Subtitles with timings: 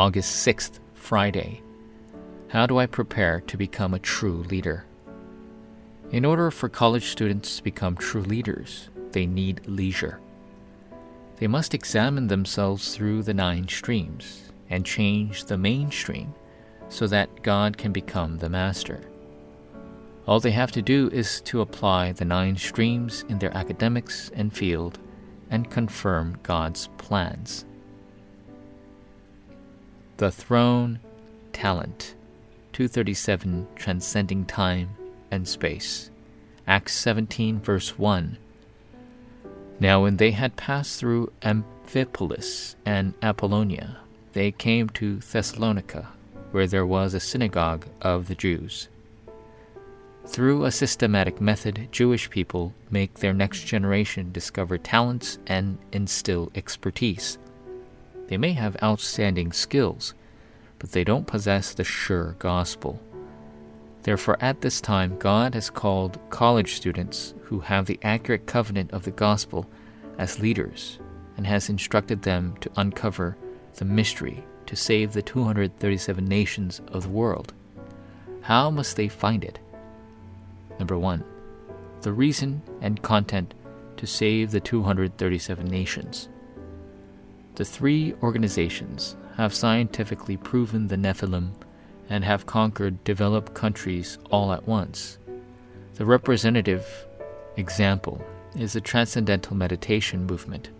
[0.00, 1.60] August 6th, Friday.
[2.48, 4.86] How do I prepare to become a true leader?
[6.10, 10.18] In order for college students to become true leaders, they need leisure.
[11.36, 16.32] They must examine themselves through the nine streams and change the mainstream
[16.88, 19.02] so that God can become the master.
[20.26, 24.50] All they have to do is to apply the nine streams in their academics and
[24.50, 24.98] field
[25.50, 27.66] and confirm God's plans.
[30.20, 31.00] The Throne
[31.54, 32.14] Talent
[32.74, 34.90] 237 Transcending Time
[35.30, 36.10] and Space
[36.66, 38.36] Acts 17 verse 1
[39.80, 43.96] Now when they had passed through Amphipolis and Apollonia
[44.34, 46.08] they came to Thessalonica
[46.50, 48.90] where there was a synagogue of the Jews.
[50.26, 57.38] Through a systematic method, Jewish people make their next generation discover talents and instill expertise.
[58.30, 60.14] They may have outstanding skills,
[60.78, 63.02] but they don't possess the sure gospel.
[64.04, 69.02] Therefore, at this time, God has called college students who have the accurate covenant of
[69.02, 69.68] the gospel
[70.16, 71.00] as leaders
[71.36, 73.36] and has instructed them to uncover
[73.74, 77.52] the mystery to save the 237 nations of the world.
[78.42, 79.58] How must they find it?
[80.78, 81.24] Number one,
[82.02, 83.54] the reason and content
[83.96, 86.28] to save the 237 nations.
[87.56, 91.52] The three organizations have scientifically proven the Nephilim
[92.08, 95.18] and have conquered developed countries all at once.
[95.94, 96.86] The representative
[97.56, 98.24] example
[98.56, 100.70] is the Transcendental Meditation Movement.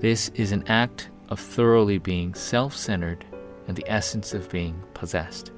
[0.00, 3.24] This is an act of thoroughly being self centered
[3.66, 5.50] and the essence of being possessed.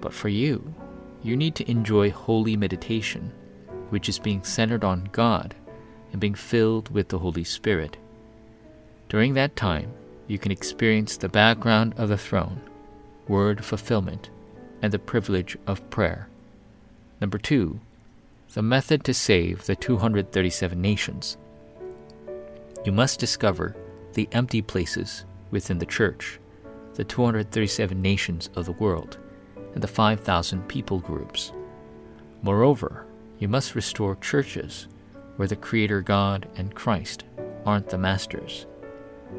[0.00, 0.74] But for you,
[1.22, 3.32] you need to enjoy holy meditation,
[3.90, 5.54] which is being centered on God
[6.10, 7.96] and being filled with the Holy Spirit.
[9.12, 9.92] During that time,
[10.26, 12.62] you can experience the background of the throne,
[13.28, 14.30] word fulfillment,
[14.80, 16.30] and the privilege of prayer.
[17.20, 17.78] Number two,
[18.54, 21.36] the method to save the 237 nations.
[22.86, 23.76] You must discover
[24.14, 26.40] the empty places within the church,
[26.94, 29.18] the 237 nations of the world
[29.74, 31.52] and the 5,000 people groups.
[32.40, 33.04] Moreover,
[33.38, 34.88] you must restore churches
[35.36, 37.24] where the Creator God and Christ
[37.66, 38.64] aren't the masters.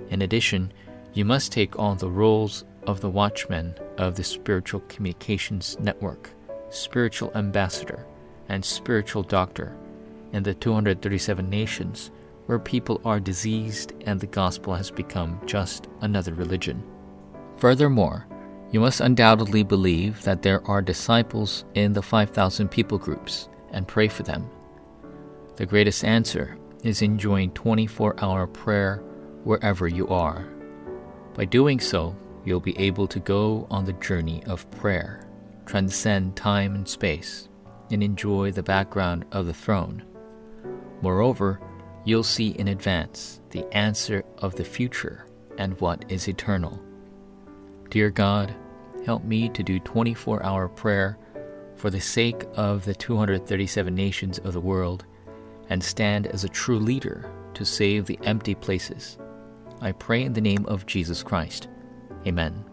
[0.09, 0.71] In addition,
[1.13, 6.29] you must take on the roles of the watchman of the spiritual communications network,
[6.69, 8.05] spiritual ambassador,
[8.49, 9.75] and spiritual doctor
[10.33, 12.11] in the 237 nations
[12.47, 16.83] where people are diseased and the gospel has become just another religion.
[17.57, 18.27] Furthermore,
[18.71, 24.07] you must undoubtedly believe that there are disciples in the 5,000 people groups and pray
[24.07, 24.49] for them.
[25.55, 29.03] The greatest answer is enjoying 24 hour prayer
[29.43, 30.45] wherever you are.
[31.33, 32.15] By doing so,
[32.45, 35.27] you'll be able to go on the journey of prayer,
[35.65, 37.49] transcend time and space,
[37.91, 40.03] and enjoy the background of the throne.
[41.01, 41.59] Moreover,
[42.05, 45.25] you'll see in advance the answer of the future
[45.57, 46.79] and what is eternal.
[47.89, 48.53] Dear God,
[49.05, 51.17] help me to do 24 hour prayer
[51.75, 55.05] for the sake of the 237 nations of the world
[55.69, 59.17] and stand as a true leader to save the empty places.
[59.83, 61.67] I pray in the name of Jesus Christ.
[62.25, 62.72] Amen.